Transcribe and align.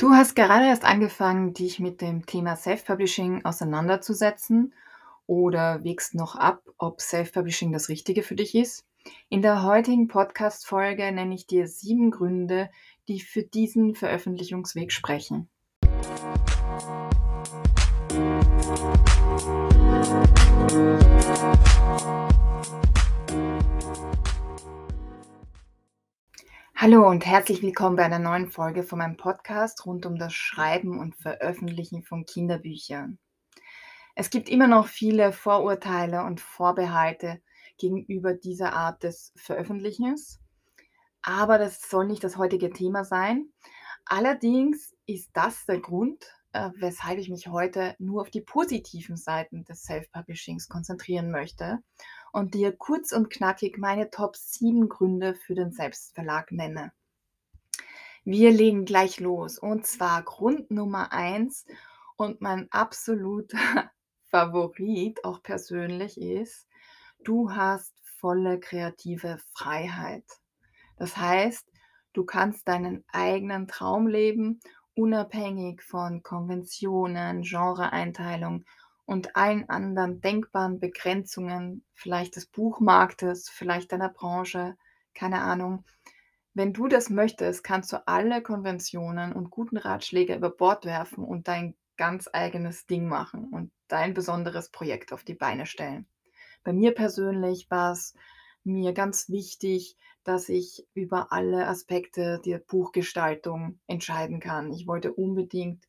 Du 0.00 0.12
hast 0.12 0.34
gerade 0.34 0.64
erst 0.64 0.86
angefangen, 0.86 1.52
dich 1.52 1.78
mit 1.78 2.00
dem 2.00 2.24
Thema 2.24 2.56
Self-Publishing 2.56 3.44
auseinanderzusetzen 3.44 4.72
oder 5.26 5.84
wägst 5.84 6.14
noch 6.14 6.36
ab, 6.36 6.62
ob 6.78 7.02
Self-Publishing 7.02 7.70
das 7.70 7.90
Richtige 7.90 8.22
für 8.22 8.34
dich 8.34 8.54
ist. 8.54 8.86
In 9.28 9.42
der 9.42 9.62
heutigen 9.62 10.08
Podcast-Folge 10.08 11.12
nenne 11.12 11.34
ich 11.34 11.46
dir 11.46 11.68
sieben 11.68 12.10
Gründe, 12.10 12.70
die 13.08 13.20
für 13.20 13.42
diesen 13.42 13.94
Veröffentlichungsweg 13.94 14.90
sprechen. 14.90 15.50
Hallo 26.90 27.08
und 27.08 27.24
herzlich 27.24 27.62
willkommen 27.62 27.94
bei 27.94 28.02
einer 28.02 28.18
neuen 28.18 28.48
Folge 28.48 28.82
von 28.82 28.98
meinem 28.98 29.16
Podcast 29.16 29.86
rund 29.86 30.06
um 30.06 30.16
das 30.16 30.32
Schreiben 30.32 30.98
und 30.98 31.14
Veröffentlichen 31.14 32.02
von 32.02 32.26
Kinderbüchern. 32.26 33.20
Es 34.16 34.28
gibt 34.28 34.48
immer 34.48 34.66
noch 34.66 34.88
viele 34.88 35.30
Vorurteile 35.30 36.24
und 36.24 36.40
Vorbehalte 36.40 37.40
gegenüber 37.78 38.34
dieser 38.34 38.72
Art 38.72 39.04
des 39.04 39.32
Veröffentlichens, 39.36 40.40
aber 41.22 41.58
das 41.58 41.80
soll 41.80 42.08
nicht 42.08 42.24
das 42.24 42.36
heutige 42.36 42.70
Thema 42.70 43.04
sein. 43.04 43.52
Allerdings 44.04 44.96
ist 45.06 45.30
das 45.32 45.66
der 45.66 45.78
Grund, 45.78 46.24
äh, 46.52 46.70
weshalb 46.74 47.20
ich 47.20 47.30
mich 47.30 47.46
heute 47.46 47.94
nur 48.00 48.22
auf 48.22 48.30
die 48.30 48.40
positiven 48.40 49.16
Seiten 49.16 49.62
des 49.64 49.84
Self-Publishings 49.84 50.68
konzentrieren 50.68 51.30
möchte 51.30 51.78
und 52.32 52.54
dir 52.54 52.72
kurz 52.72 53.12
und 53.12 53.30
knackig 53.30 53.78
meine 53.78 54.10
Top 54.10 54.36
7 54.36 54.88
Gründe 54.88 55.34
für 55.34 55.54
den 55.54 55.72
Selbstverlag 55.72 56.52
nenne. 56.52 56.92
Wir 58.24 58.50
legen 58.50 58.84
gleich 58.84 59.18
los. 59.18 59.58
Und 59.58 59.86
zwar 59.86 60.22
Grund 60.22 60.70
Nummer 60.70 61.12
1 61.12 61.66
und 62.16 62.40
mein 62.40 62.70
absoluter 62.70 63.58
Favorit, 64.30 65.24
auch 65.24 65.42
persönlich, 65.42 66.20
ist, 66.20 66.68
du 67.24 67.52
hast 67.52 67.94
volle 68.18 68.60
kreative 68.60 69.38
Freiheit. 69.52 70.24
Das 70.96 71.16
heißt, 71.16 71.66
du 72.12 72.24
kannst 72.24 72.68
deinen 72.68 73.04
eigenen 73.08 73.66
Traum 73.66 74.06
leben, 74.06 74.60
unabhängig 74.94 75.82
von 75.82 76.22
Konventionen, 76.22 77.42
Genreeinteilung 77.42 78.64
und 79.10 79.34
allen 79.34 79.68
anderen 79.68 80.20
denkbaren 80.20 80.78
Begrenzungen, 80.78 81.84
vielleicht 81.94 82.36
des 82.36 82.46
Buchmarktes, 82.46 83.48
vielleicht 83.50 83.90
deiner 83.90 84.08
Branche, 84.08 84.76
keine 85.14 85.40
Ahnung. 85.40 85.84
Wenn 86.54 86.72
du 86.72 86.86
das 86.86 87.10
möchtest, 87.10 87.64
kannst 87.64 87.92
du 87.92 88.06
alle 88.06 88.40
Konventionen 88.40 89.32
und 89.32 89.50
guten 89.50 89.78
Ratschläge 89.78 90.36
über 90.36 90.48
Bord 90.48 90.84
werfen 90.84 91.24
und 91.24 91.48
dein 91.48 91.74
ganz 91.96 92.30
eigenes 92.32 92.86
Ding 92.86 93.08
machen 93.08 93.48
und 93.50 93.72
dein 93.88 94.14
besonderes 94.14 94.68
Projekt 94.68 95.12
auf 95.12 95.24
die 95.24 95.34
Beine 95.34 95.66
stellen. 95.66 96.06
Bei 96.62 96.72
mir 96.72 96.94
persönlich 96.94 97.68
war 97.68 97.90
es 97.90 98.14
mir 98.62 98.92
ganz 98.92 99.28
wichtig, 99.28 99.96
dass 100.22 100.48
ich 100.48 100.86
über 100.94 101.32
alle 101.32 101.66
Aspekte 101.66 102.40
der 102.44 102.58
Buchgestaltung 102.58 103.80
entscheiden 103.88 104.38
kann. 104.38 104.72
Ich 104.72 104.86
wollte 104.86 105.12
unbedingt 105.12 105.84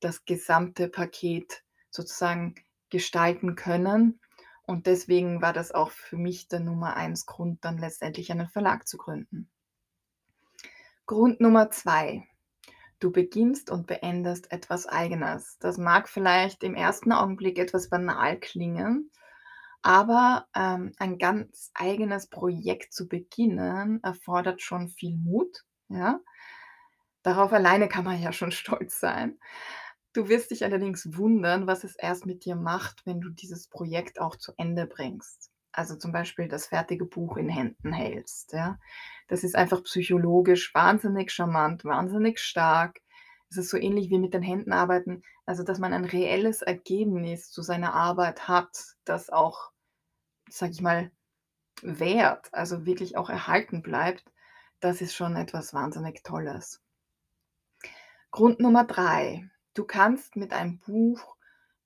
das 0.00 0.26
gesamte 0.26 0.90
Paket 0.90 1.62
sozusagen 1.90 2.54
gestalten 2.90 3.54
können. 3.56 4.20
Und 4.66 4.86
deswegen 4.86 5.42
war 5.42 5.52
das 5.52 5.72
auch 5.72 5.90
für 5.90 6.16
mich 6.16 6.48
der 6.48 6.60
Nummer 6.60 6.96
eins 6.96 7.26
Grund, 7.26 7.64
dann 7.64 7.78
letztendlich 7.78 8.32
einen 8.32 8.48
Verlag 8.48 8.88
zu 8.88 8.96
gründen. 8.96 9.48
Grund 11.06 11.40
Nummer 11.40 11.70
zwei. 11.70 12.26
Du 12.98 13.12
beginnst 13.12 13.70
und 13.70 13.86
beendest 13.86 14.50
etwas 14.50 14.86
Eigenes. 14.86 15.58
Das 15.60 15.78
mag 15.78 16.08
vielleicht 16.08 16.64
im 16.64 16.74
ersten 16.74 17.12
Augenblick 17.12 17.58
etwas 17.58 17.90
banal 17.90 18.40
klingen, 18.40 19.10
aber 19.82 20.48
ähm, 20.56 20.92
ein 20.98 21.18
ganz 21.18 21.70
eigenes 21.74 22.28
Projekt 22.28 22.92
zu 22.92 23.06
beginnen 23.06 24.02
erfordert 24.02 24.60
schon 24.62 24.88
viel 24.88 25.16
Mut. 25.16 25.62
Ja? 25.88 26.18
Darauf 27.22 27.52
alleine 27.52 27.86
kann 27.86 28.04
man 28.04 28.20
ja 28.20 28.32
schon 28.32 28.50
stolz 28.50 28.98
sein. 28.98 29.38
Du 30.16 30.30
wirst 30.30 30.50
dich 30.50 30.64
allerdings 30.64 31.14
wundern, 31.18 31.66
was 31.66 31.84
es 31.84 31.94
erst 31.94 32.24
mit 32.24 32.46
dir 32.46 32.56
macht, 32.56 33.04
wenn 33.04 33.20
du 33.20 33.28
dieses 33.28 33.68
Projekt 33.68 34.18
auch 34.18 34.34
zu 34.34 34.54
Ende 34.56 34.86
bringst. 34.86 35.50
Also 35.72 35.94
zum 35.94 36.10
Beispiel 36.10 36.48
das 36.48 36.68
fertige 36.68 37.04
Buch 37.04 37.36
in 37.36 37.50
Händen 37.50 37.92
hältst. 37.92 38.54
Ja? 38.54 38.78
Das 39.28 39.44
ist 39.44 39.54
einfach 39.54 39.84
psychologisch 39.84 40.74
wahnsinnig 40.74 41.32
charmant, 41.32 41.84
wahnsinnig 41.84 42.38
stark. 42.38 43.02
Es 43.50 43.58
ist 43.58 43.68
so 43.68 43.76
ähnlich 43.76 44.08
wie 44.08 44.18
mit 44.18 44.32
den 44.32 44.40
Händen 44.40 44.72
arbeiten, 44.72 45.22
also 45.44 45.62
dass 45.62 45.78
man 45.78 45.92
ein 45.92 46.06
reelles 46.06 46.62
Ergebnis 46.62 47.50
zu 47.50 47.60
seiner 47.60 47.92
Arbeit 47.92 48.48
hat, 48.48 48.96
das 49.04 49.28
auch, 49.28 49.70
sag 50.48 50.70
ich 50.70 50.80
mal, 50.80 51.10
wert, 51.82 52.48
also 52.52 52.86
wirklich 52.86 53.18
auch 53.18 53.28
erhalten 53.28 53.82
bleibt. 53.82 54.24
Das 54.80 55.02
ist 55.02 55.14
schon 55.14 55.36
etwas 55.36 55.74
wahnsinnig 55.74 56.22
Tolles. 56.22 56.80
Grund 58.30 58.60
Nummer 58.60 58.84
drei. 58.84 59.50
Du 59.76 59.84
kannst 59.84 60.36
mit 60.36 60.52
einem 60.54 60.78
Buch 60.78 61.36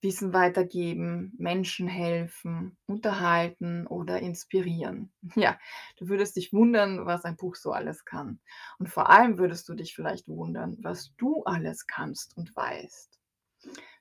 Wissen 0.00 0.32
weitergeben, 0.32 1.34
Menschen 1.36 1.88
helfen, 1.88 2.78
unterhalten 2.86 3.86
oder 3.88 4.20
inspirieren. 4.20 5.12
Ja, 5.34 5.58
du 5.96 6.08
würdest 6.08 6.36
dich 6.36 6.52
wundern, 6.52 7.04
was 7.04 7.24
ein 7.24 7.36
Buch 7.36 7.56
so 7.56 7.72
alles 7.72 8.04
kann. 8.04 8.40
Und 8.78 8.88
vor 8.88 9.10
allem 9.10 9.38
würdest 9.38 9.68
du 9.68 9.74
dich 9.74 9.94
vielleicht 9.94 10.28
wundern, 10.28 10.78
was 10.80 11.12
du 11.16 11.42
alles 11.42 11.88
kannst 11.88 12.36
und 12.36 12.54
weißt. 12.54 13.18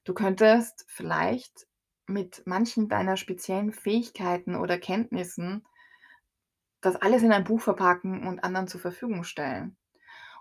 Du 0.04 0.14
könntest 0.14 0.86
vielleicht 0.88 1.68
mit 2.06 2.44
manchen 2.46 2.90
deiner 2.90 3.18
speziellen 3.18 3.74
Fähigkeiten 3.74 4.56
oder 4.56 4.78
Kenntnissen 4.78 5.66
das 6.82 6.96
alles 6.96 7.24
in 7.24 7.32
ein 7.32 7.44
Buch 7.44 7.60
verpacken 7.60 8.28
und 8.28 8.44
anderen 8.44 8.68
zur 8.68 8.80
Verfügung 8.80 9.24
stellen. 9.24 9.79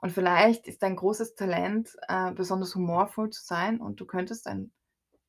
Und 0.01 0.11
vielleicht 0.11 0.67
ist 0.67 0.83
dein 0.83 0.97
großes 0.97 1.35
Talent, 1.35 1.97
äh, 2.09 2.33
besonders 2.33 2.75
humorvoll 2.75 3.31
zu 3.31 3.45
sein 3.45 3.81
und 3.81 4.01
du 4.01 4.07
könntest 4.07 4.47
ein 4.47 4.73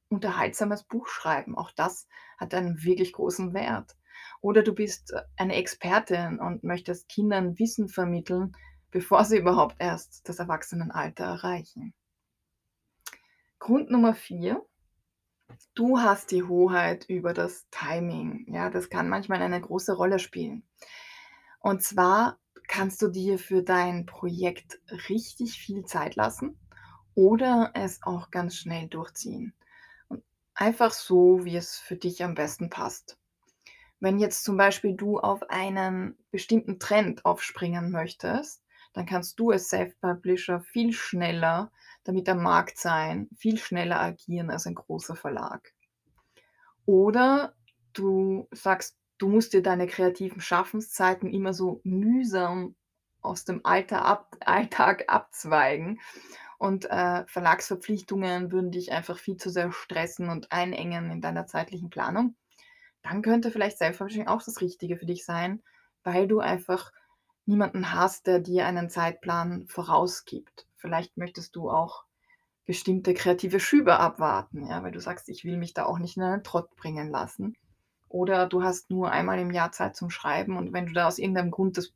unterhaltsames 0.09 0.83
Buch 0.83 1.07
schreiben. 1.07 1.57
Auch 1.57 1.71
das 1.71 2.07
hat 2.37 2.53
einen 2.53 2.83
wirklich 2.83 3.13
großen 3.13 3.53
Wert. 3.53 3.95
Oder 4.41 4.63
du 4.63 4.73
bist 4.73 5.13
äh, 5.13 5.21
eine 5.37 5.55
Expertin 5.55 6.39
und 6.39 6.63
möchtest 6.63 7.09
Kindern 7.09 7.57
Wissen 7.57 7.87
vermitteln, 7.89 8.55
bevor 8.91 9.23
sie 9.25 9.37
überhaupt 9.37 9.75
erst 9.79 10.27
das 10.27 10.39
Erwachsenenalter 10.39 11.25
erreichen. 11.25 11.93
Grund 13.59 13.89
Nummer 13.91 14.13
vier. 14.13 14.65
Du 15.73 15.99
hast 15.99 16.31
die 16.31 16.43
Hoheit 16.43 17.05
über 17.09 17.33
das 17.33 17.67
Timing. 17.71 18.45
Ja, 18.53 18.69
das 18.69 18.89
kann 18.89 19.09
manchmal 19.09 19.41
eine 19.41 19.59
große 19.59 19.93
Rolle 19.93 20.19
spielen. 20.19 20.63
Und 21.59 21.83
zwar 21.83 22.39
kannst 22.69 23.01
du 23.01 23.09
dir 23.09 23.39
für 23.39 23.63
dein 23.63 24.05
Projekt 24.05 24.79
richtig 25.09 25.59
viel 25.59 25.83
Zeit 25.85 26.15
lassen 26.15 26.57
oder 27.15 27.71
es 27.73 27.99
auch 28.03 28.29
ganz 28.29 28.55
schnell 28.55 28.87
durchziehen. 28.87 29.53
Einfach 30.53 30.91
so, 30.91 31.43
wie 31.43 31.57
es 31.57 31.77
für 31.77 31.95
dich 31.95 32.23
am 32.23 32.35
besten 32.35 32.69
passt. 32.69 33.17
Wenn 33.99 34.19
jetzt 34.19 34.43
zum 34.43 34.55
Beispiel 34.55 34.95
du 34.95 35.19
auf 35.19 35.49
einen 35.49 36.15
bestimmten 36.31 36.79
Trend 36.79 37.25
aufspringen 37.25 37.91
möchtest, 37.91 38.63
dann 38.93 39.07
kannst 39.07 39.39
du 39.39 39.49
als 39.49 39.69
Self-Publisher 39.69 40.61
viel 40.61 40.93
schneller 40.93 41.71
damit 42.03 42.29
am 42.29 42.43
Markt 42.43 42.77
sein, 42.77 43.29
viel 43.35 43.57
schneller 43.57 43.99
agieren 43.99 44.51
als 44.51 44.67
ein 44.67 44.75
großer 44.75 45.15
Verlag. 45.15 45.73
Oder 46.85 47.55
du 47.93 48.47
sagst, 48.51 48.98
du 49.19 49.27
musst 49.27 49.53
dir 49.53 49.61
deine 49.61 49.85
kreativen 49.85 50.41
Schaffenszeiten 50.41 51.29
immer 51.31 51.53
so 51.53 51.81
mühsam 51.83 52.75
aus 53.21 53.45
dem 53.45 53.63
ab, 53.63 54.35
Alltag 54.45 55.05
abzweigen. 55.07 55.99
Und 56.57 56.85
äh, 56.85 57.25
Verlagsverpflichtungen 57.27 58.51
würden 58.51 58.71
dich 58.71 58.91
einfach 58.91 59.17
viel 59.17 59.37
zu 59.37 59.49
sehr 59.49 59.71
stressen 59.71 60.29
und 60.29 60.51
einengen 60.51 61.09
in 61.09 61.21
deiner 61.21 61.45
zeitlichen 61.45 61.89
Planung. 61.89 62.35
Dann 63.01 63.21
könnte 63.21 63.51
vielleicht 63.51 63.77
Selbstverpflichtung 63.77 64.27
auch 64.27 64.43
das 64.43 64.59
Richtige 64.59 64.97
für 64.97 65.05
dich 65.05 65.23
sein, 65.23 65.61
weil 66.03 66.27
du 66.27 66.39
einfach 66.39 66.91
niemanden 67.45 67.93
hast, 67.93 68.27
der 68.27 68.39
dir 68.39 68.65
einen 68.65 68.89
Zeitplan 68.89 69.67
vorausgibt. 69.67 70.67
Vielleicht 70.75 71.15
möchtest 71.17 71.55
du 71.55 71.69
auch 71.69 72.03
bestimmte 72.65 73.13
kreative 73.13 73.59
Schübe 73.61 73.97
abwarten, 73.97 74.67
ja, 74.67 74.83
weil 74.83 74.91
du 74.91 74.99
sagst, 74.99 75.29
ich 75.29 75.45
will 75.45 75.57
mich 75.57 75.73
da 75.73 75.85
auch 75.85 75.97
nicht 75.97 76.17
in 76.17 76.23
einen 76.23 76.43
Trott 76.43 76.75
bringen 76.75 77.09
lassen. 77.09 77.55
Oder 78.09 78.47
du 78.47 78.63
hast 78.63 78.89
nur 78.89 79.11
einmal 79.11 79.39
im 79.39 79.51
Jahr 79.51 79.71
Zeit 79.71 79.95
zum 79.95 80.09
Schreiben 80.09 80.57
und 80.57 80.73
wenn 80.73 80.87
du 80.87 80.93
da 80.93 81.07
aus 81.07 81.19
irgendeinem 81.19 81.51
Grund 81.51 81.77
das 81.77 81.93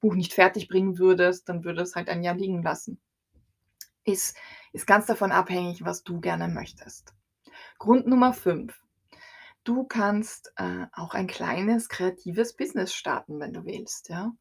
Buch 0.00 0.14
nicht 0.14 0.32
fertig 0.32 0.68
bringen 0.68 0.98
würdest, 0.98 1.48
dann 1.48 1.64
würde 1.64 1.82
es 1.82 1.94
halt 1.94 2.08
ein 2.08 2.22
Jahr 2.22 2.34
liegen 2.34 2.62
lassen. 2.62 2.98
Ist, 4.04 4.36
ist 4.72 4.86
ganz 4.86 5.06
davon 5.06 5.30
abhängig, 5.30 5.84
was 5.84 6.02
du 6.02 6.20
gerne 6.20 6.48
möchtest. 6.48 7.14
Grund 7.78 8.06
Nummer 8.06 8.32
5. 8.32 8.74
Du 9.62 9.84
kannst 9.84 10.52
äh, 10.56 10.86
auch 10.92 11.12
ein 11.12 11.26
kleines 11.26 11.90
kreatives 11.90 12.56
Business 12.56 12.94
starten, 12.94 13.38
wenn 13.40 13.52
du 13.52 13.66
willst. 13.66 14.08
Ja? 14.08 14.32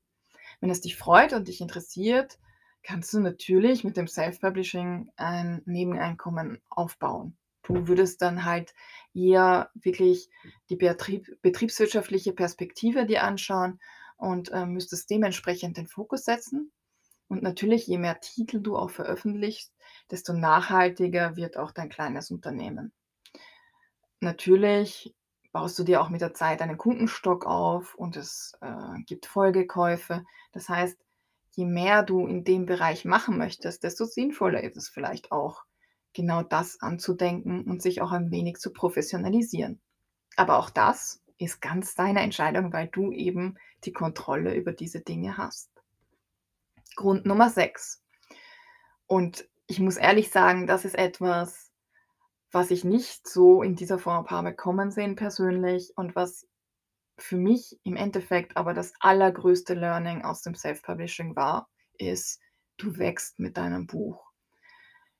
Wenn 0.62 0.69
es 0.69 0.80
dich 0.80 0.95
freut 0.95 1.33
und 1.33 1.50
dich 1.50 1.60
interessiert, 1.60 2.39
kannst 2.83 3.13
du 3.13 3.19
natürlich 3.19 3.83
mit 3.83 3.98
dem 3.98 4.07
Self-Publishing 4.07 5.12
ein 5.18 5.62
Nebeneinkommen 5.65 6.62
aufbauen. 6.69 7.38
Du 7.69 7.88
würdest 7.88 8.21
dann 8.21 8.44
halt 8.45 8.74
eher 9.13 9.69
wirklich 9.75 10.30
die 10.69 10.75
Betrieb 10.75 11.42
betriebswirtschaftliche 11.42 12.33
Perspektive 12.33 13.06
dir 13.06 13.24
anschauen 13.24 13.80
und, 14.18 14.51
äh, 14.51 14.66
müsstest 14.66 15.10
dementsprechend 15.10 15.77
den 15.77 15.88
Fokus 15.88 16.25
setzen. 16.25 16.71
Und 17.30 17.44
natürlich, 17.44 17.88
je 17.88 18.00
mehr 18.00 18.19
Titel 18.19 18.60
du 18.60 18.75
auch 18.75 18.89
veröffentlichst, 18.89 19.74
desto 20.12 20.33
nachhaltiger 20.33 21.36
wird 21.36 21.57
auch 21.57 21.71
dein 21.71 21.89
kleines 21.89 22.31
Unternehmen. 22.31 22.92
Natürlich 24.19 25.15
baust 25.51 25.77
du 25.80 25.83
dir 25.83 26.01
auch 26.01 26.10
mit 26.10 26.22
der 26.22 26.33
Zeit 26.33 26.62
einen 26.62 26.77
Kundenstock 26.77 27.45
auf 27.45 27.95
und 27.95 28.18
es, 28.18 28.54
äh, 28.62 29.01
gibt 29.06 29.25
Folgekäufe. 29.25 30.24
Das 30.51 30.69
heißt, 30.69 30.98
je 31.51 31.65
mehr 31.65 32.04
du 32.04 32.27
in 32.27 32.44
dem 32.44 32.65
Bereich 32.65 33.06
machen 33.06 33.38
möchtest, 33.38 33.83
desto 33.83 34.06
sinnvoller 34.06 34.63
ist 34.63 34.77
es 34.77 34.89
vielleicht 34.89 35.31
auch, 35.31 35.63
genau 36.13 36.44
das 36.44 36.81
anzudenken 36.81 37.63
und 37.63 37.81
sich 37.81 38.01
auch 38.01 38.11
ein 38.11 38.31
wenig 38.31 38.57
zu 38.57 38.71
professionalisieren. 38.71 39.79
Aber 40.35 40.57
auch 40.57 40.69
das 40.69 41.21
ist 41.38 41.61
ganz 41.61 41.95
deine 41.95 42.21
Entscheidung, 42.21 42.73
weil 42.73 42.88
du 42.88 43.11
eben 43.11 43.57
die 43.83 43.94
Kontrolle 43.94 44.56
über 44.56 44.73
diese 44.73 45.00
Dinge 45.00 45.38
hast. 45.38 45.69
Grund 46.95 47.25
Nummer 47.25 47.50
6. 47.50 48.03
Und 49.07 49.47
ich 49.67 49.79
muss 49.79 49.97
ehrlich 49.97 50.31
sagen, 50.31 50.67
das 50.67 50.85
ist 50.85 50.95
etwas, 50.95 51.71
was 52.51 52.71
ich 52.71 52.83
nicht 52.83 53.27
so 53.27 53.62
in 53.62 53.75
dieser 53.75 54.00
Form 54.00 54.27
habe 54.27 54.53
kommen 54.53 54.91
sehen 54.91 55.15
persönlich 55.15 55.94
und 55.95 56.15
was 56.15 56.47
für 57.17 57.38
mich 57.38 57.79
im 57.83 57.95
Endeffekt 57.95 58.57
aber 58.57 58.73
das 58.73 58.94
allergrößte 59.00 59.73
Learning 59.73 60.23
aus 60.23 60.41
dem 60.41 60.55
Self-Publishing 60.55 61.35
war, 61.35 61.69
ist, 61.97 62.39
du 62.77 62.97
wächst 62.97 63.39
mit 63.39 63.57
deinem 63.57 63.88
Buch. 63.88 64.28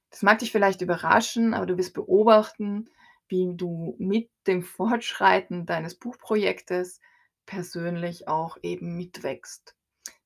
Das 0.09 0.23
mag 0.23 0.39
dich 0.39 0.51
vielleicht 0.51 0.81
überraschen, 0.81 1.53
aber 1.53 1.65
du 1.65 1.77
wirst 1.77 1.94
beobachten, 1.94 2.89
wie 3.27 3.56
du 3.56 3.95
mit 4.00 4.29
dem 4.47 4.63
Fortschreiten 4.63 5.65
deines 5.65 5.95
Buchprojektes 5.95 7.00
persönlich 7.45 8.27
auch 8.27 8.57
eben 8.63 8.95
mitwächst. 8.95 9.75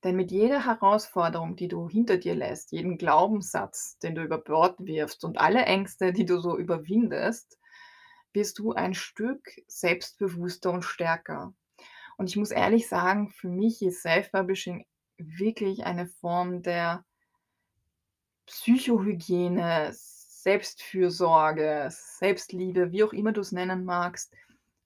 Denn 0.03 0.15
mit 0.15 0.31
jeder 0.31 0.65
Herausforderung, 0.65 1.55
die 1.55 1.67
du 1.67 1.89
hinter 1.89 2.17
dir 2.17 2.35
lässt, 2.35 2.71
jeden 2.71 2.97
Glaubenssatz, 2.97 3.97
den 3.99 4.15
du 4.15 4.23
über 4.23 4.37
Bord 4.37 4.75
wirfst 4.79 5.23
und 5.23 5.39
alle 5.39 5.63
Ängste, 5.63 6.11
die 6.11 6.25
du 6.25 6.39
so 6.39 6.57
überwindest, 6.57 7.57
wirst 8.33 8.59
du 8.59 8.73
ein 8.73 8.93
Stück 8.93 9.43
selbstbewusster 9.67 10.71
und 10.71 10.83
stärker. 10.83 11.53
Und 12.17 12.29
ich 12.29 12.35
muss 12.35 12.51
ehrlich 12.51 12.87
sagen, 12.87 13.29
für 13.29 13.47
mich 13.47 13.81
ist 13.81 14.01
Self-Publishing 14.01 14.85
wirklich 15.17 15.85
eine 15.85 16.07
Form 16.07 16.61
der 16.63 17.05
Psychohygiene, 18.45 19.91
Selbstfürsorge, 19.93 21.87
Selbstliebe, 21.89 22.91
wie 22.91 23.03
auch 23.03 23.13
immer 23.13 23.31
du 23.31 23.41
es 23.41 23.51
nennen 23.51 23.85
magst, 23.85 24.33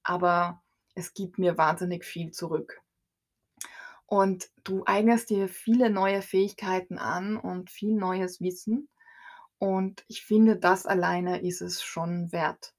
aber 0.04 0.62
es 0.95 1.13
gibt 1.13 1.38
mir 1.38 1.57
wahnsinnig 1.57 2.06
viel 2.06 2.31
zurück. 2.31 2.81
Und 4.06 4.50
du 4.63 4.83
eignest 4.86 5.30
dir 5.30 5.50
viele 5.50 5.89
neue 5.89 6.21
Fähigkeiten 6.21 6.98
an 6.98 7.38
und 7.38 7.69
viel 7.69 7.94
neues 7.94 8.39
Wissen. 8.39 8.88
Und 9.59 10.06
ich 10.07 10.24
finde, 10.24 10.56
das 10.56 10.86
alleine 10.86 11.42
ist 11.42 11.62
es 11.62 11.83
schon 11.83 12.31
wert. 12.31 12.74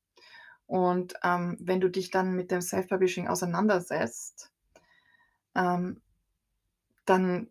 Und 0.66 1.14
ähm, 1.22 1.56
wenn 1.60 1.80
du 1.80 1.90
dich 1.90 2.10
dann 2.10 2.34
mit 2.34 2.50
dem 2.50 2.60
Self-Publishing 2.60 3.28
auseinandersetzt, 3.28 4.50
ähm, 5.54 6.00
dann 7.04 7.50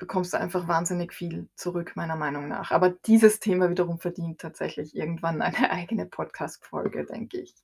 bekommst 0.00 0.32
du 0.32 0.38
einfach 0.38 0.66
wahnsinnig 0.66 1.12
viel 1.12 1.48
zurück, 1.54 1.92
meiner 1.94 2.16
Meinung 2.16 2.48
nach. 2.48 2.72
Aber 2.72 2.90
dieses 2.90 3.38
Thema 3.38 3.70
wiederum 3.70 4.00
verdient 4.00 4.40
tatsächlich 4.40 4.96
irgendwann 4.96 5.40
eine 5.42 5.70
eigene 5.70 6.06
Podcast-Folge, 6.06 7.04
denke 7.04 7.38
ich. 7.38 7.54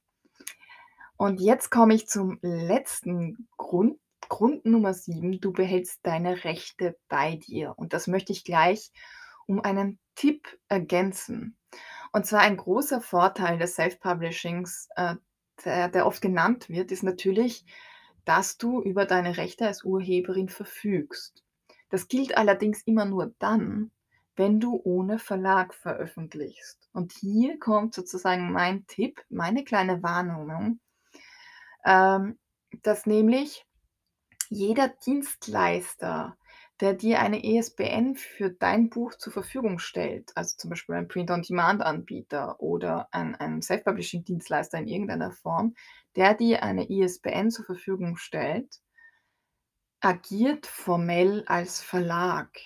Und 1.16 1.40
jetzt 1.40 1.70
komme 1.70 1.94
ich 1.94 2.06
zum 2.06 2.38
letzten 2.42 3.48
Grund, 3.56 3.98
Grund 4.28 4.66
Nummer 4.66 4.94
sieben. 4.94 5.40
Du 5.40 5.52
behältst 5.52 6.00
deine 6.02 6.44
Rechte 6.44 6.96
bei 7.08 7.36
dir. 7.36 7.74
Und 7.76 7.92
das 7.92 8.06
möchte 8.06 8.32
ich 8.32 8.44
gleich 8.44 8.92
um 9.46 9.60
einen 9.60 9.98
Tipp 10.14 10.46
ergänzen. 10.68 11.56
Und 12.12 12.26
zwar 12.26 12.40
ein 12.40 12.56
großer 12.56 13.00
Vorteil 13.00 13.58
des 13.58 13.76
Self-Publishings, 13.76 14.88
äh, 14.96 15.14
der, 15.64 15.88
der 15.88 16.06
oft 16.06 16.20
genannt 16.20 16.68
wird, 16.68 16.92
ist 16.92 17.02
natürlich, 17.02 17.64
dass 18.26 18.58
du 18.58 18.82
über 18.82 19.06
deine 19.06 19.38
Rechte 19.38 19.66
als 19.66 19.84
Urheberin 19.84 20.50
verfügst. 20.50 21.45
Das 21.88 22.08
gilt 22.08 22.36
allerdings 22.36 22.82
immer 22.82 23.04
nur 23.04 23.34
dann, 23.38 23.90
wenn 24.36 24.60
du 24.60 24.80
ohne 24.84 25.18
Verlag 25.18 25.74
veröffentlichst. 25.74 26.88
Und 26.92 27.12
hier 27.12 27.58
kommt 27.58 27.94
sozusagen 27.94 28.52
mein 28.52 28.86
Tipp, 28.86 29.22
meine 29.28 29.64
kleine 29.64 30.02
Warnung, 30.02 30.80
ähm, 31.84 32.38
dass 32.82 33.06
nämlich 33.06 33.64
jeder 34.48 34.88
Dienstleister, 34.88 36.36
der 36.80 36.92
dir 36.92 37.20
eine 37.20 37.42
ESBN 37.42 38.16
für 38.16 38.50
dein 38.50 38.90
Buch 38.90 39.14
zur 39.14 39.32
Verfügung 39.32 39.78
stellt, 39.78 40.30
also 40.36 40.56
zum 40.58 40.70
Beispiel 40.70 40.96
ein 40.96 41.08
Print-on-Demand-Anbieter 41.08 42.60
oder 42.60 43.08
ein, 43.12 43.34
ein 43.36 43.62
Self-Publishing-Dienstleister 43.62 44.78
in 44.78 44.86
irgendeiner 44.86 45.32
Form, 45.32 45.74
der 46.16 46.34
dir 46.34 46.62
eine 46.62 46.88
ISBN 46.90 47.50
zur 47.50 47.64
Verfügung 47.64 48.18
stellt, 48.18 48.80
agiert 50.06 50.67
formell 50.67 51.43
als 51.47 51.82
Verlag. 51.82 52.61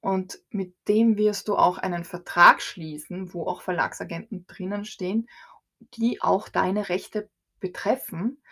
Und 0.00 0.40
mit 0.50 0.74
dem 0.88 1.16
wirst 1.16 1.46
du 1.46 1.54
auch 1.54 1.78
einen 1.78 2.02
Vertrag 2.02 2.60
schließen, 2.60 3.32
wo 3.32 3.46
auch 3.46 3.62
Verlagsagenten 3.62 4.48
drinnen 4.48 4.84
stehen, 4.84 5.28
die 5.94 6.20
auch 6.20 6.48
deine 6.48 6.88
Rechte 6.88 7.30
betreffen 7.60 8.42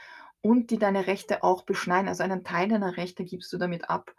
und 0.42 0.70
die 0.70 0.78
deine 0.78 1.08
Rechte 1.08 1.42
auch 1.42 1.64
beschneiden. 1.64 2.06
Also 2.06 2.22
einen 2.22 2.44
Teil 2.44 2.68
deiner 2.68 2.96
Rechte 2.96 3.24
gibst 3.24 3.52
du 3.52 3.58
damit 3.58 3.90
ab. 3.90 4.14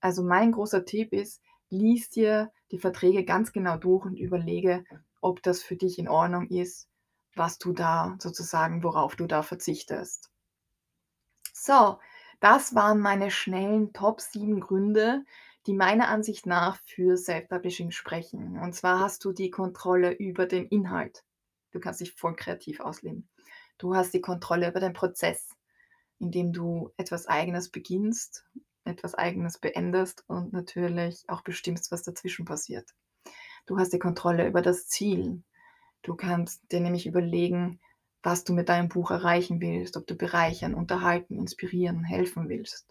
Also 0.00 0.22
mein 0.22 0.52
großer 0.52 0.84
Tipp 0.84 1.14
ist, 1.14 1.40
lies 1.70 2.10
dir 2.10 2.52
die 2.72 2.78
Verträge 2.78 3.24
ganz 3.24 3.52
genau 3.52 3.78
durch 3.78 4.04
und 4.04 4.18
überlege, 4.18 4.84
ob 5.22 5.42
das 5.42 5.62
für 5.62 5.76
dich 5.76 5.98
in 5.98 6.08
Ordnung 6.08 6.48
ist, 6.48 6.90
was 7.34 7.56
du 7.56 7.72
da 7.72 8.16
sozusagen, 8.20 8.82
worauf 8.82 9.16
du 9.16 9.26
da 9.26 9.42
verzichtest. 9.42 10.30
So, 11.54 11.98
das 12.44 12.74
waren 12.74 13.00
meine 13.00 13.30
schnellen 13.30 13.94
Top 13.94 14.20
7 14.20 14.60
Gründe, 14.60 15.24
die 15.66 15.72
meiner 15.72 16.08
Ansicht 16.08 16.44
nach 16.44 16.76
für 16.84 17.16
Self-Publishing 17.16 17.90
sprechen. 17.90 18.58
Und 18.58 18.74
zwar 18.74 19.00
hast 19.00 19.24
du 19.24 19.32
die 19.32 19.48
Kontrolle 19.48 20.12
über 20.12 20.44
den 20.44 20.66
Inhalt. 20.66 21.24
Du 21.70 21.80
kannst 21.80 22.02
dich 22.02 22.12
voll 22.12 22.36
kreativ 22.36 22.80
ausleben. 22.80 23.30
Du 23.78 23.96
hast 23.96 24.12
die 24.12 24.20
Kontrolle 24.20 24.68
über 24.68 24.78
den 24.78 24.92
Prozess, 24.92 25.56
indem 26.18 26.52
du 26.52 26.92
etwas 26.98 27.28
Eigenes 27.28 27.70
beginnst, 27.70 28.44
etwas 28.84 29.14
Eigenes 29.14 29.56
beendest 29.56 30.22
und 30.26 30.52
natürlich 30.52 31.24
auch 31.28 31.40
bestimmst, 31.40 31.92
was 31.92 32.02
dazwischen 32.02 32.44
passiert. 32.44 32.94
Du 33.64 33.78
hast 33.78 33.94
die 33.94 33.98
Kontrolle 33.98 34.46
über 34.46 34.60
das 34.60 34.86
Ziel. 34.86 35.42
Du 36.02 36.14
kannst 36.14 36.60
dir 36.70 36.80
nämlich 36.80 37.06
überlegen, 37.06 37.80
was 38.24 38.42
du 38.42 38.54
mit 38.54 38.70
deinem 38.70 38.88
Buch 38.88 39.10
erreichen 39.10 39.60
willst, 39.60 39.96
ob 39.96 40.06
du 40.06 40.16
bereichern, 40.16 40.74
unterhalten, 40.74 41.36
inspirieren, 41.36 42.02
helfen 42.02 42.48
willst. 42.48 42.88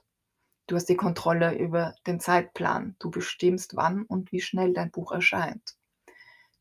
Du 0.67 0.75
hast 0.75 0.85
die 0.85 0.95
Kontrolle 0.95 1.57
über 1.57 1.95
den 2.07 2.19
Zeitplan. 2.19 2.95
Du 2.99 3.09
bestimmst, 3.09 3.75
wann 3.75 4.03
und 4.03 4.31
wie 4.31 4.41
schnell 4.41 4.73
dein 4.73 4.91
Buch 4.91 5.11
erscheint. 5.11 5.75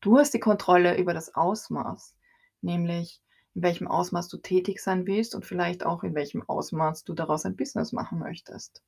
Du 0.01 0.17
hast 0.17 0.33
die 0.33 0.39
Kontrolle 0.39 0.97
über 0.97 1.13
das 1.13 1.35
Ausmaß, 1.35 2.15
nämlich 2.61 3.21
in 3.53 3.61
welchem 3.61 3.87
Ausmaß 3.87 4.27
du 4.27 4.37
tätig 4.37 4.81
sein 4.81 5.05
willst 5.05 5.35
und 5.35 5.45
vielleicht 5.45 5.85
auch 5.85 6.03
in 6.03 6.15
welchem 6.15 6.41
Ausmaß 6.41 7.03
du 7.03 7.13
daraus 7.13 7.45
ein 7.45 7.55
Business 7.55 7.93
machen 7.93 8.19
möchtest. 8.19 8.81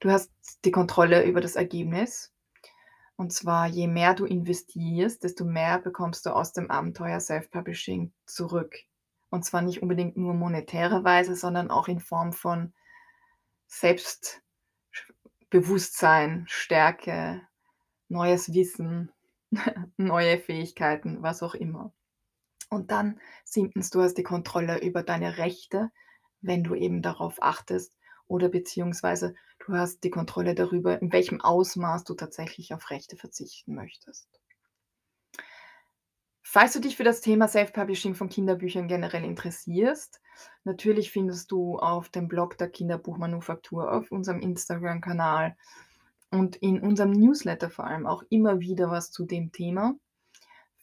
Du 0.00 0.10
hast 0.10 0.30
die 0.64 0.70
Kontrolle 0.70 1.24
über 1.24 1.40
das 1.40 1.56
Ergebnis. 1.56 2.31
Und 3.16 3.32
zwar, 3.32 3.66
je 3.66 3.86
mehr 3.86 4.14
du 4.14 4.24
investierst, 4.24 5.22
desto 5.22 5.44
mehr 5.44 5.78
bekommst 5.78 6.26
du 6.26 6.30
aus 6.30 6.52
dem 6.52 6.70
Abenteuer 6.70 7.20
Self-Publishing 7.20 8.12
zurück. 8.26 8.74
Und 9.30 9.44
zwar 9.44 9.62
nicht 9.62 9.82
unbedingt 9.82 10.16
nur 10.16 10.34
monetärerweise, 10.34 11.36
sondern 11.36 11.70
auch 11.70 11.86
in 11.88 12.00
Form 12.00 12.32
von 12.32 12.72
Selbstbewusstsein, 13.66 16.44
Stärke, 16.48 17.42
neues 18.08 18.52
Wissen, 18.52 19.12
neue 19.96 20.38
Fähigkeiten, 20.38 21.22
was 21.22 21.42
auch 21.42 21.54
immer. 21.54 21.92
Und 22.68 22.90
dann 22.90 23.20
siebtens, 23.44 23.90
du 23.90 24.02
hast 24.02 24.14
die 24.14 24.22
Kontrolle 24.22 24.80
über 24.80 25.02
deine 25.02 25.38
Rechte, 25.38 25.90
wenn 26.40 26.64
du 26.64 26.74
eben 26.74 27.02
darauf 27.02 27.42
achtest 27.42 27.94
oder 28.32 28.48
beziehungsweise 28.48 29.34
du 29.64 29.74
hast 29.74 30.02
die 30.04 30.10
Kontrolle 30.10 30.54
darüber, 30.54 31.00
in 31.00 31.12
welchem 31.12 31.42
Ausmaß 31.42 32.04
du 32.04 32.14
tatsächlich 32.14 32.72
auf 32.72 32.90
Rechte 32.90 33.16
verzichten 33.16 33.74
möchtest. 33.74 34.26
Falls 36.40 36.72
du 36.72 36.80
dich 36.80 36.96
für 36.96 37.04
das 37.04 37.20
Thema 37.20 37.46
Self-Publishing 37.46 38.14
von 38.14 38.30
Kinderbüchern 38.30 38.88
generell 38.88 39.24
interessierst, 39.24 40.20
natürlich 40.64 41.12
findest 41.12 41.50
du 41.50 41.78
auf 41.78 42.08
dem 42.08 42.26
Blog 42.26 42.56
der 42.56 42.70
Kinderbuchmanufaktur, 42.70 43.92
auf 43.92 44.10
unserem 44.10 44.40
Instagram-Kanal 44.40 45.54
und 46.30 46.56
in 46.56 46.80
unserem 46.80 47.12
Newsletter 47.12 47.68
vor 47.70 47.86
allem 47.86 48.06
auch 48.06 48.22
immer 48.30 48.60
wieder 48.60 48.90
was 48.90 49.10
zu 49.10 49.26
dem 49.26 49.52
Thema. 49.52 49.94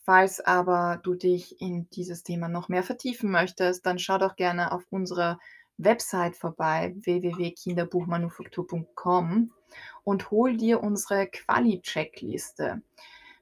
Falls 0.04 0.40
aber 0.40 1.00
du 1.04 1.16
dich 1.16 1.60
in 1.62 1.90
dieses 1.90 2.24
Thema 2.24 2.48
noch 2.48 2.70
mehr 2.70 2.84
vertiefen 2.84 3.32
möchtest, 3.32 3.86
dann 3.86 4.00
schau 4.00 4.20
doch 4.20 4.36
gerne 4.36 4.72
auf 4.72 4.86
unserer 4.90 5.40
Website 5.80 6.36
vorbei, 6.36 6.94
www.kinderbuchmanufaktur.com 6.98 9.52
und 10.04 10.32
hol 10.32 10.58
dir 10.58 10.84
unsere 10.84 11.28
Quali-Checkliste. 11.28 12.82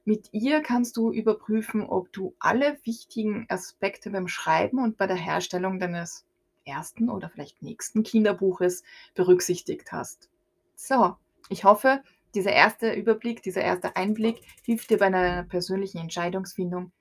Mit 0.04 0.28
ihr 0.32 0.62
kannst 0.62 0.96
du 0.96 1.12
überprüfen, 1.12 1.82
ob 1.82 2.12
du 2.12 2.36
alle 2.38 2.78
wichtigen 2.84 3.46
Aspekte 3.50 4.10
beim 4.10 4.28
Schreiben 4.28 4.78
und 4.78 4.96
bei 4.96 5.06
der 5.06 5.16
Herstellung 5.16 5.78
deines 5.78 6.24
ersten 6.64 7.10
oder 7.10 7.28
vielleicht 7.28 7.60
nächsten 7.62 8.04
Kinderbuches 8.04 8.84
berücksichtigt 9.14 9.92
hast. 9.92 10.30
So, 10.76 11.16
ich 11.48 11.64
hoffe, 11.64 12.02
dieser 12.34 12.52
erste 12.52 12.92
Überblick, 12.92 13.42
dieser 13.42 13.62
erste 13.62 13.96
Einblick 13.96 14.42
hilft 14.64 14.90
dir 14.90 14.98
bei 14.98 15.06
einer 15.06 15.44
persönlichen 15.44 15.96
Entscheidungsfindung. 15.98 16.92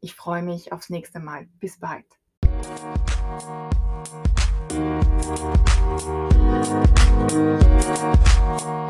Ich 0.00 0.14
freue 0.14 0.42
mich 0.42 0.72
aufs 0.72 0.90
nächste 0.90 1.20
Mal. 1.20 1.48
Bis 1.60 1.78
bald. 1.78 2.06
We'll 5.22 5.36
be 5.36 5.42
right. 7.32 8.89